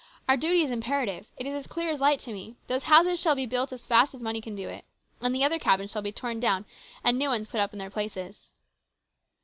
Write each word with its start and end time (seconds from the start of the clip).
Our 0.27 0.35
duty 0.35 0.63
is 0.63 0.71
imperative. 0.71 1.27
It 1.37 1.45
is 1.45 1.53
as 1.53 1.67
clear 1.67 1.91
as 1.91 1.99
light 1.99 2.19
to 2.21 2.33
me. 2.33 2.55
Those 2.65 2.85
houses 2.85 3.19
shall 3.19 3.35
be 3.35 3.45
built 3.45 3.71
as 3.71 3.85
fast 3.85 4.15
as 4.15 4.21
money 4.23 4.41
can 4.41 4.55
do 4.55 4.67
it. 4.67 4.83
And 5.21 5.35
the 5.35 5.43
other 5.43 5.59
cabins 5.59 5.91
shall 5.91 6.01
be 6.01 6.11
torn 6.11 6.39
down 6.39 6.65
and 7.03 7.19
new 7.19 7.29
ones 7.29 7.45
put 7.45 7.59
up 7.59 7.71
in 7.71 7.77
their 7.77 7.91
places." 7.91 8.49